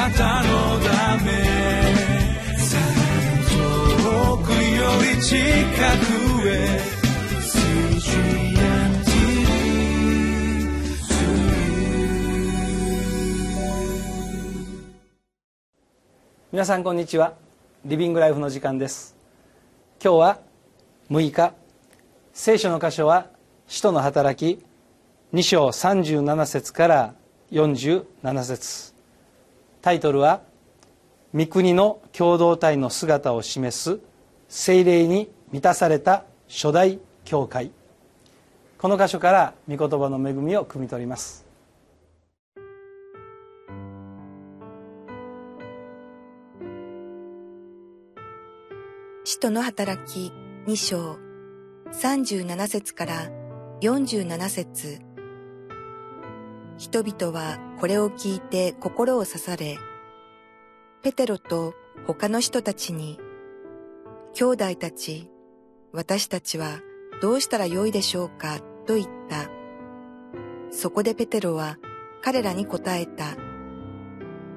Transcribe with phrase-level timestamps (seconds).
[0.00, 1.30] なたのため
[3.50, 6.80] 遠くより近くへ
[16.50, 17.34] 皆さんこんにちは。
[17.84, 19.14] リビングライフの時間です。
[20.02, 20.40] 今日は
[21.10, 21.52] 6日。
[22.32, 23.26] 聖書の箇所は
[23.66, 24.64] 使徒の働き。
[25.34, 27.14] 2章37節から
[27.52, 28.99] 47節。
[29.82, 30.42] タイトルは
[31.34, 34.00] 御国の共同体の姿を示す
[34.48, 37.70] 精霊に満たされた初代教会。
[38.78, 41.46] この箇所から御言葉の恵みを汲み取ります。
[49.24, 50.32] 使徒の働き
[50.66, 51.18] 2章
[51.92, 53.30] 37節から
[53.80, 55.09] 47節。
[56.80, 59.76] 人々はこれを聞いて心を刺され、
[61.02, 61.74] ペテロと
[62.06, 63.20] 他の人たちに、
[64.32, 65.30] 兄弟たち、
[65.92, 66.80] 私たちは
[67.20, 69.50] どうしたらよいでしょうかと言った。
[70.70, 71.76] そこでペテロは
[72.22, 73.36] 彼らに答えた。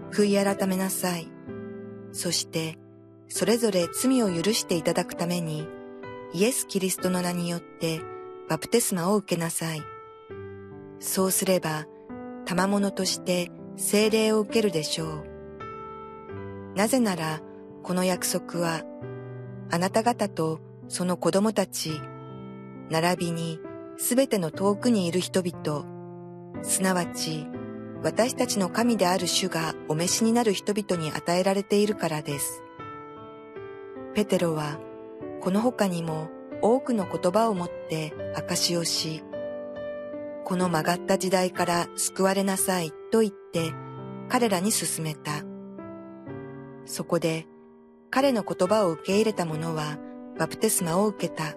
[0.09, 1.27] 悔い改めなさい。
[2.13, 2.77] そして
[3.27, 5.67] それぞれ罪を許していただくために、
[6.31, 7.99] イエス・キリストの名によって
[8.47, 9.81] バプテスマを受けなさい。
[11.01, 11.85] そうすれば、
[12.45, 15.25] 賜物として聖霊を受けるでしょう。
[16.75, 17.41] なぜなら、
[17.83, 18.83] この約束は、
[19.69, 21.91] あなた方とその子供たち、
[22.89, 23.59] 並びに
[23.97, 25.85] すべての遠くにいる人々、
[26.63, 27.47] すなわち、
[28.03, 32.61] 私たちの神である主がお召しになる人々に与えられているからです。
[34.13, 34.77] ペテロは
[35.41, 36.29] この他にも
[36.61, 39.23] 多くの言葉をもって証しをし、
[40.53, 43.73] この曲がった時代から救われなさいと言って
[44.29, 45.41] 彼らに進めた。
[46.85, 47.47] そこで
[48.11, 49.97] 彼の言葉を受け入れた者は
[50.37, 51.55] バプテスマを受けた。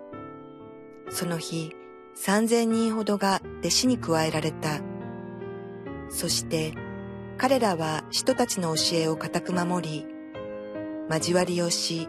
[1.10, 1.74] その日
[2.14, 4.80] 三千人ほどが弟子に加えられた。
[6.08, 6.72] そして
[7.36, 10.06] 彼らは人たちの教えを固く守り、
[11.10, 12.08] 交わりをし、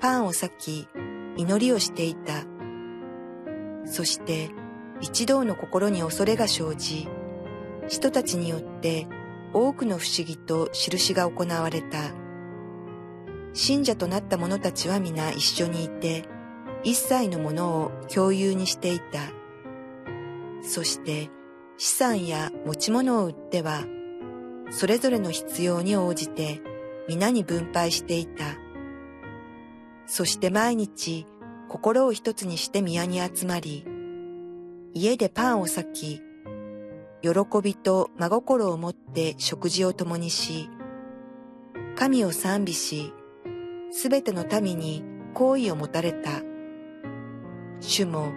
[0.00, 0.88] パンを裂き、
[1.36, 2.44] 祈りをしていた。
[3.86, 4.50] そして
[5.02, 7.08] 一同の心に恐れが生じ、
[7.88, 9.08] 人たちによって
[9.52, 11.98] 多くの不思議と印が行われた。
[13.52, 16.24] 信者となった者たちは皆一緒にいて、
[16.84, 19.32] 一切のものを共有にしていた。
[20.62, 21.30] そして
[21.76, 23.84] 資産や持ち物を売っては、
[24.70, 26.62] それぞれの必要に応じて
[27.08, 28.44] 皆に分配していた。
[30.06, 31.26] そして毎日
[31.68, 33.84] 心を一つにして宮に集まり、
[34.94, 36.22] 家でパンを裂き、
[37.22, 37.30] 喜
[37.62, 40.68] びと真心を持って食事を共にし、
[41.96, 43.12] 神を賛美し、
[43.90, 45.02] すべての民に
[45.32, 46.42] 好意を持たれた。
[47.80, 48.32] 主も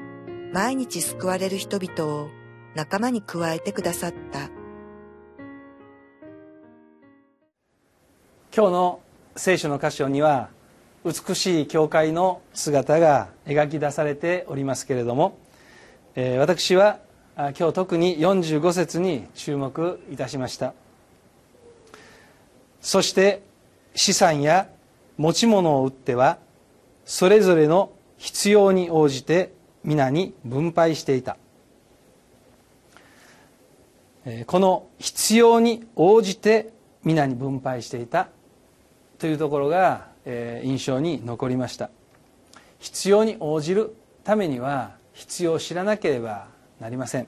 [0.54, 2.30] 毎日救われる人々を
[2.74, 4.50] 仲間に加えてくださった。
[8.56, 9.02] 今日の
[9.36, 10.50] 聖書の箇所には
[11.04, 15.38] 美しい教会の姿が描き出されておりますけれども、
[16.18, 17.00] えー、私は
[17.36, 20.74] 今日特に45節に注目いたしました。
[22.80, 23.42] そして
[23.96, 24.70] 資産や
[25.18, 26.38] 持ち物を売っては
[27.04, 29.52] それぞれの必要に応じて
[29.84, 31.36] 皆に分配していた。
[34.48, 36.72] この必要に応じて
[37.04, 38.30] 皆に分配していた。
[39.20, 41.90] というところが印象に残りました。
[42.80, 43.94] 必要に応じる
[44.24, 46.48] ためには必要を知らなければ
[46.80, 47.28] なりません、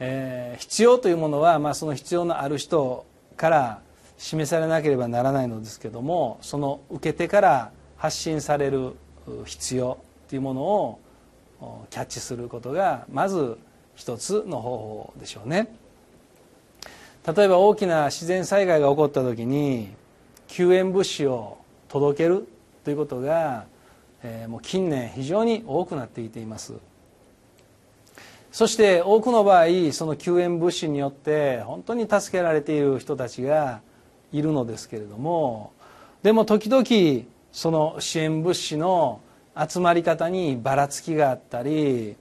[0.00, 3.06] えー、必要というものは、まあ、その必要のある人
[3.36, 3.80] から
[4.18, 8.94] 示されなければならないのですけどもその受け手から発信される
[9.44, 11.00] 必要というものを
[11.90, 13.58] キャッチすることがまず
[13.94, 15.74] 一つの方法でしょうね。
[17.26, 19.88] 例えば大きな自然災害が起こった時に
[20.46, 21.58] 救援物資を
[21.88, 22.46] 届ける
[22.84, 23.64] ということが、
[24.28, 26.74] えー、もう近年非常に多くなってきています。
[28.50, 33.82] そして多くの場合その救援物資によって本当に助けられている人たちが
[34.32, 35.72] いるのですけれども
[36.22, 39.20] でも時々その支援物資の
[39.54, 42.16] 集まり方にばらつきがあったり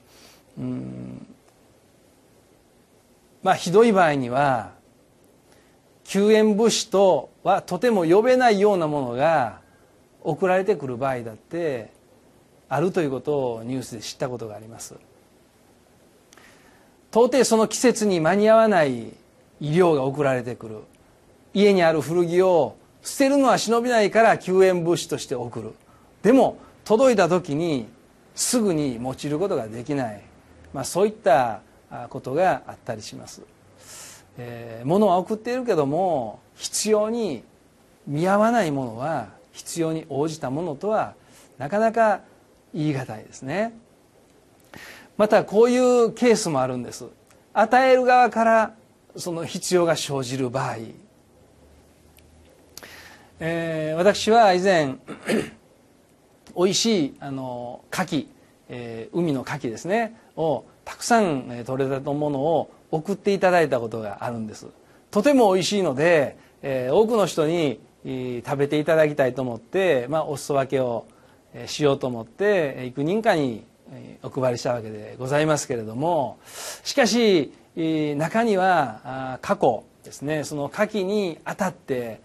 [0.57, 1.25] うん
[3.41, 4.73] まあひどい場合には
[6.03, 9.61] 救援物資とはとても呼べないようなものが
[10.21, 11.94] 送られてくる場合だって
[12.69, 14.95] あるということをニュースで知ったことがあります。
[17.11, 19.13] 到底その季節に間に合わない
[19.61, 20.79] 医療が送られてくる。
[21.53, 25.73] 家にある古着を捨てるのは忍びないから救援物資として送る。
[26.21, 27.87] でも届いた時に
[28.35, 30.21] すぐに用いることができない、
[30.73, 31.61] まあ、そういった
[32.09, 33.41] ことがあったりします、
[34.37, 37.43] えー、物は送っているけども必要に
[38.05, 41.13] 見合わないものは必要に応じたものとは
[41.57, 42.21] なかなか
[42.75, 43.73] 言い難いですね。
[45.17, 47.05] またこういうケースもあるんです。
[47.53, 48.73] 与える側から
[49.15, 50.77] その必要が生じる場合、
[53.39, 54.95] えー、私は以前
[56.55, 58.27] 美味しいあの牡蠣、
[58.67, 64.67] えー、海の牡蠣ですねをたくさん取れたものを送っていただいたことがあるんです。
[65.11, 67.79] とても美味しいので、えー、多くの人に
[68.45, 71.05] 食べていただきたいと思って、まあ、お裾分けを
[71.67, 73.63] しようと思って幾人かに
[74.23, 76.37] お配りしたわけでございますけれども
[76.83, 77.53] しかし
[78.17, 82.21] 中には過去ですねその牡蠣に当たって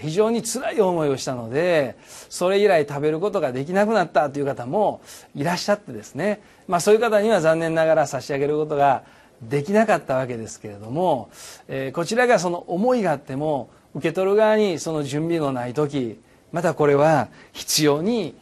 [0.00, 1.96] 非常に辛い思いをしたので
[2.28, 5.00] それ以来食べることができなくなったという方も
[5.34, 9.02] いらっしゃってですね、まあ、そういう方には残念ながら差し上げることが
[9.42, 11.28] できなかったわけですけれども、
[11.68, 16.18] えこちらがその思いがあっても受け取る側にその準備のない時
[16.52, 18.36] またこれは必要に、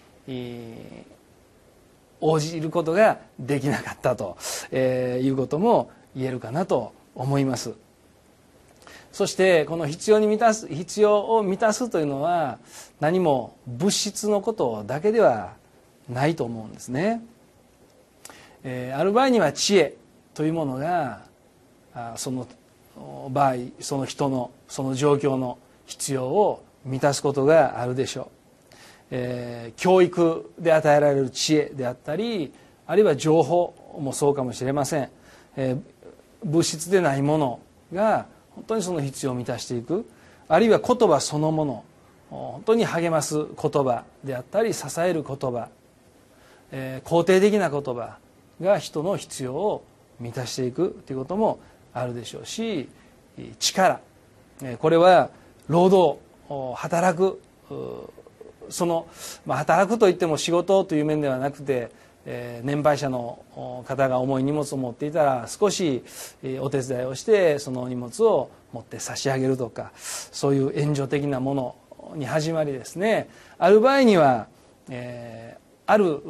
[2.21, 4.37] 応じることができなかったと、
[4.71, 7.75] えいうことも言えるかなと思います。
[9.13, 12.59] そしてこの必要に満たす必要を満たすというのは
[12.99, 15.53] 何も物質のことだけでは
[16.09, 17.23] ないと思うんですね、
[18.65, 19.97] えー、ある場合には知恵
[20.33, 21.27] というものが
[21.95, 22.49] あその
[23.31, 28.42] 場合その人のその状況の必要を満たすことがあるでしょう、
[29.15, 32.51] えー、教育で与えられる知恵であったり
[32.87, 35.11] あるいは情報もそうかもしれません、
[35.55, 35.81] えー、
[36.43, 37.61] 物質でないもの
[37.93, 40.09] が本当にその必要を満たしていく。
[40.49, 41.85] あるいは言葉そのもの
[42.31, 43.47] 本当に励ます言
[43.85, 45.69] 葉であったり支える言葉、
[46.71, 48.19] えー、肯定的な言葉
[48.61, 49.85] が人の必要を
[50.21, 51.61] 満たしていくということも
[51.93, 52.89] あるでしょうし
[53.59, 54.01] 力。
[54.79, 55.31] これは
[55.69, 56.19] 労働
[56.75, 57.41] 働く
[58.69, 59.07] その、
[59.47, 61.91] まあ、働くといっても仕事という面ではなくて
[62.25, 66.03] えー、年配者の方が重い荷物を持っていたら少し
[66.61, 71.77] お手伝いをしてその荷物を持って差し上げるとかそういう援助的なもの
[72.15, 73.29] に始まりですね
[73.59, 74.47] ある場合には、
[74.89, 76.21] えー、ある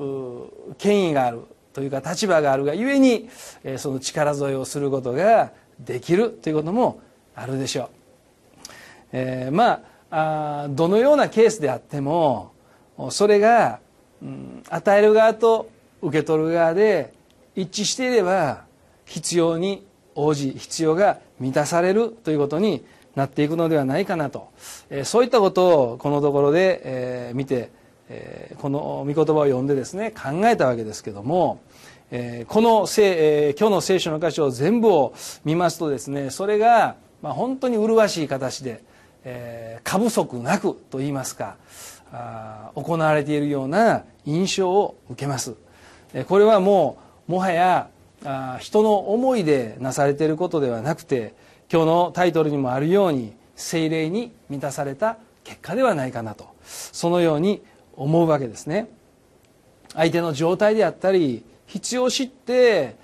[0.78, 1.42] 権威がある
[1.72, 3.28] というか立場があるがゆえに、
[3.64, 7.00] えー、その力添えをすることができるということも
[7.34, 7.88] あるでしょう。
[9.12, 9.80] えー、まあ
[10.12, 12.52] あどのようなケースであっても
[13.10, 13.80] それが、
[14.22, 15.70] うん、与える側と
[16.02, 17.14] 受け取る側で
[17.56, 18.64] 一致していれば
[19.06, 24.48] 必要に応じ必要が満たされるということになっていくのではないかなと、
[24.90, 27.70] えそういったことをこのところで、え見て、
[28.08, 31.60] えーこの御言葉を読んでですね考えたわけですけども、
[32.10, 35.14] えこの聖、え今日の聖書の箇所を全部を
[35.44, 38.82] 見ますとですねそれが、まあ、本当に麗しい形で、
[39.24, 41.56] え過不足なくといいますか
[42.12, 45.54] あ行われているような印象を受けます。
[46.28, 46.98] これはも
[47.28, 47.88] うもはや
[48.24, 51.34] あ人の思いでなされていることではなくて
[51.72, 57.62] 今日のタイトルにもあるように精霊に満たされた結果ではないかなとそのように
[57.96, 58.88] 思うわけですね
[59.94, 62.96] 相手の状態であったり必要を知って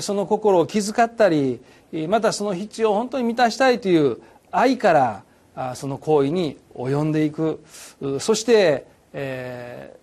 [0.00, 1.60] その心を気遣ったり
[2.08, 4.18] またその必要を本当に満たしたいという
[4.50, 5.24] 愛から
[5.74, 7.62] その行為に及んでいく。
[8.20, 9.96] そして、え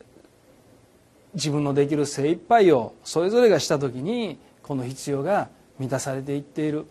[1.34, 6.86] 自分のできる精一杯をそれぞれがした時にこの必要が満たされていっている。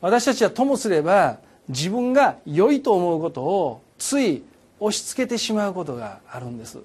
[0.00, 4.42] 私たちはともすれば自分が良いと思うことをつい
[4.80, 6.78] 押し付けてしまうことがあるんです。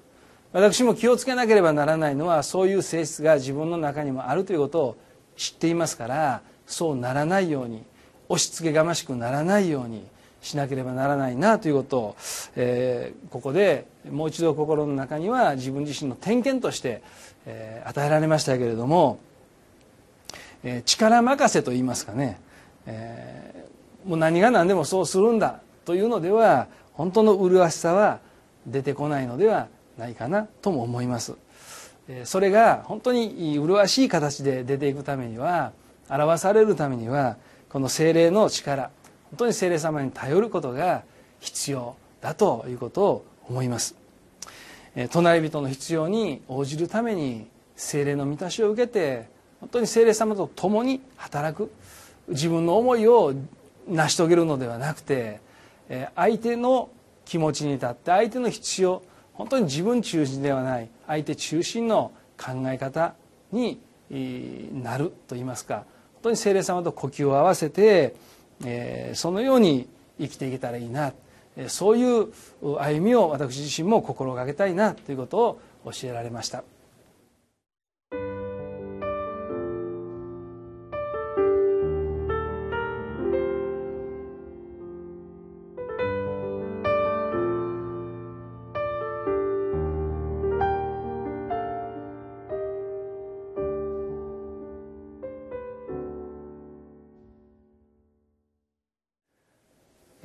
[0.52, 4.96] 私も気をつけなければならないのはそういう性質が自分の中にもあるということを
[5.36, 7.82] 知っていますからそうならないように
[8.28, 10.04] 押し付けがましくならないように
[10.46, 12.16] しなければならないなということを、
[12.54, 17.02] えー、ここでもう一度心の中には自分自身の点検として、
[17.46, 19.18] えー、与えられましたけれども、
[20.62, 22.40] えー、力任せと言いますかね、
[22.86, 28.20] えー、もう何が何でもそうするんだというのでは本当の麗しさは
[28.66, 29.66] 出てこないのでは
[29.98, 31.34] ないかなとも思います。
[32.24, 35.72] それが本当に麗しい形で出ていくためには
[36.08, 37.36] 表されるためには
[37.68, 38.90] この精霊の力
[39.30, 41.02] 本当に聖霊様に頼ることが
[41.40, 43.94] 必要だということを思います。
[45.10, 49.28] 隣人の必要に応じるために聖霊の満たしを受けて
[49.60, 51.70] 本当に聖霊様と共に働く
[52.28, 53.34] 自分の思いを
[53.86, 55.40] 成し遂げるのではなくて
[56.14, 56.88] 相手の
[57.26, 59.02] 気持ちに立って相手の必要
[59.34, 63.14] 本当に自分中心ではない相手中心の考え方
[63.52, 63.80] に
[64.72, 68.14] なるといいますか本当に精霊様と呼吸を合わせて
[68.64, 71.12] えそのように生きていけたらいいな
[71.68, 72.32] そういう
[72.78, 76.64] 歩みを私自身も心がけたいなということを教えられました。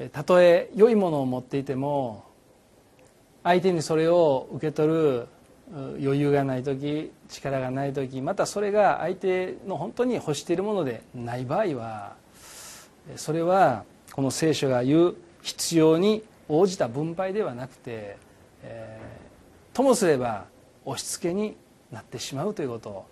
[0.10, 2.24] たとえ良いものを持っていても
[3.44, 5.28] 相手にそれを受け取る
[5.72, 12.16] 余裕がない時力がない時またそれが相手の本当に欲しているものでない場合は
[13.16, 18.18] それはこの聖書が言う必要に応じた分配ではなくて、
[18.64, 20.46] えー、ともすれば
[20.86, 21.56] 押し付けに
[21.92, 23.06] なってしまうということ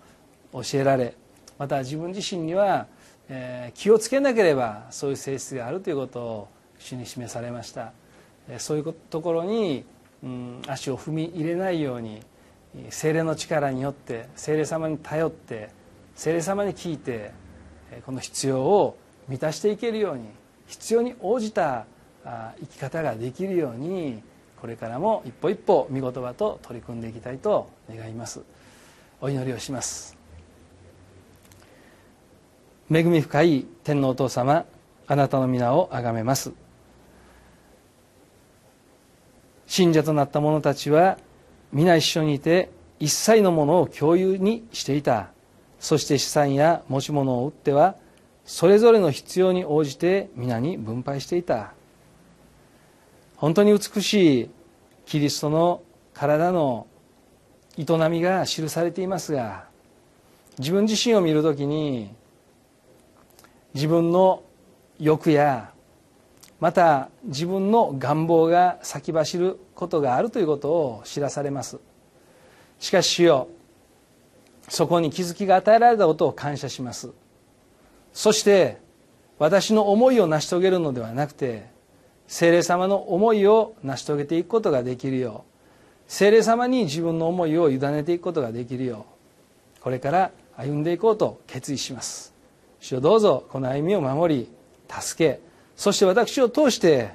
[0.52, 1.14] を教えられ
[1.58, 2.86] また自分自身には、
[3.28, 6.48] えー、気をつけなければそういう性質があるということを
[6.80, 7.92] 主に示されました。
[8.58, 9.84] そういうところに、
[10.24, 12.20] うん、足を踏み入れないように
[12.90, 15.70] 精霊の力によって精霊様に頼って
[16.16, 17.32] 精霊様に聞いて
[18.04, 18.96] この必要を
[19.28, 20.24] 満たしていけるように
[20.66, 21.86] 必要に応じた
[22.24, 24.22] 生き方ができるように
[24.60, 28.42] これからも一歩一歩見言葉と取り組んでいきたいと願います。
[29.20, 30.16] お祈りをします。
[32.92, 34.66] 恵み深い天皇お父様
[35.06, 36.52] あなたの皆をあがめます。
[39.70, 41.16] 信者となった者たちは
[41.72, 45.30] 皆一緒にいて一切のものを共有にしていた。
[45.78, 47.94] そして資産や持ち物を売っては
[48.44, 51.72] それぞれの必要に応じて皆に分配していた。
[53.36, 54.50] 本当に美しい
[55.06, 55.82] キリストの
[56.14, 56.88] 体の
[57.78, 59.66] 営みが記されていますが
[60.58, 62.10] 自分自身を見るときに
[63.74, 64.42] 自分の
[64.98, 65.72] 欲や
[66.60, 71.78] また自分の願望が先走ることがあるということを知らされます。
[72.78, 73.48] しかし主よ
[74.68, 77.10] そこに気づきが与えられたことを感謝します。
[78.12, 78.78] そして
[79.38, 81.66] 私の思いを成し遂げるのではなくて
[82.26, 85.50] 精霊様の思いを成し遂げていくことができるよう
[86.06, 89.06] 精霊様に自分の思いを委ねていくことができるよ
[89.78, 92.34] うこれから歩んでいこうと決意します。
[92.80, 94.48] 主よどうぞこの歩みを守り
[94.88, 95.49] 助け
[95.80, 97.08] そして私を通して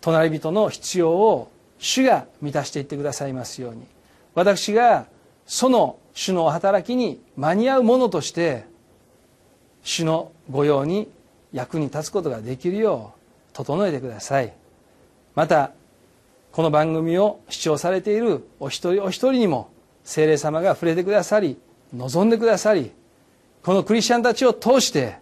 [0.00, 3.82] 隣人の必要を主が満たしていってくださいますように。
[4.34, 5.04] 私が
[5.44, 8.64] その主の働きに間に合うものとして
[9.82, 11.10] 主の御用に
[11.52, 13.20] 役に立つことができるよう
[13.52, 14.54] 整えてください。
[15.34, 15.72] また
[16.52, 19.68] この番組を視聴されているお一人お一人にも
[20.04, 21.58] 精霊様が触れてくださり
[21.92, 22.92] 望んでくださり
[23.62, 25.20] このクリスチャンたちを通して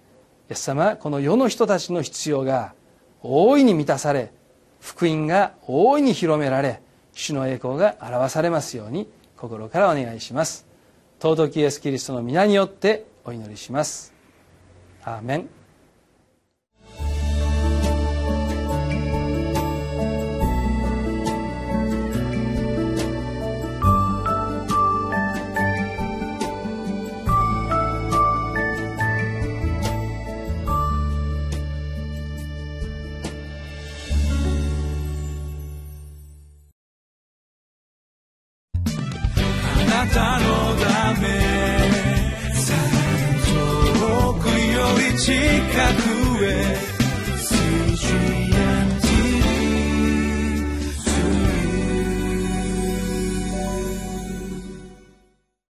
[0.50, 2.74] イエス様この世の人たちの必要が
[3.22, 4.32] 大いに満たされ
[4.80, 10.66] 福音が大いに広められ主の栄光が表されますように心からお願いします。
[11.20, 14.12] 尊きイエス・キリストの皆によってお祈りします。
[15.04, 15.59] アーメン。
[40.12, 41.28] たのため。
[43.46, 45.32] 遠くより近
[46.38, 46.89] くへ。